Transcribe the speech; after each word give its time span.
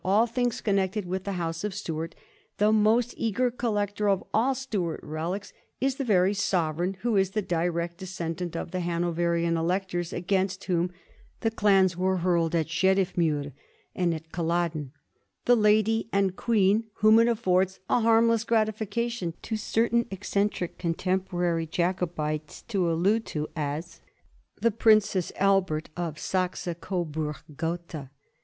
all 0.03 0.25
things 0.25 0.61
connected 0.61 1.05
with 1.05 1.25
the 1.25 1.33
House 1.33 1.63
of 1.63 1.75
Stuart, 1.75 2.15
the 2.57 2.71
most 2.71 3.13
eager 3.17 3.51
collector 3.51 4.09
of 4.09 4.23
all 4.33 4.55
Stuart 4.55 4.99
relics, 5.03 5.53
is 5.79 5.97
the 5.97 6.03
very 6.03 6.33
sovereign 6.33 6.97
who 7.01 7.15
is 7.17 7.29
the 7.29 7.41
direct 7.43 7.97
descendant 7.97 8.55
of 8.55 8.71
the 8.71 8.79
Hanoverian 8.79 9.57
electors 9.57 10.11
against 10.11 10.63
whom 10.63 10.91
the 11.41 11.51
clans 11.51 11.95
were 11.95 12.17
hurled 12.17 12.55
at 12.55 12.65
Sheriffmuir 12.65 13.53
and 13.93 14.15
at 14.15 14.31
Culloden, 14.31 14.91
the 15.45 15.55
lady 15.55 16.09
and 16.11 16.35
queen 16.35 16.85
whom 16.95 17.19
it 17.19 17.27
affords 17.27 17.79
a 17.87 17.99
harmless 17.99 18.43
gratification 18.43 19.35
to 19.43 19.55
certain 19.55 20.07
eccentric 20.09 20.79
contemporary 20.79 21.67
Jacobites 21.67 22.63
to 22.63 22.91
allude 22.91 23.23
to 23.27 23.47
as 23.55 24.01
"the 24.59 24.71
Princess 24.71 25.31
Albert 25.35 25.91
of 25.95 26.17
Saxe 26.17 26.67
Coburg 26.79 27.37
Gotha." 27.55 28.09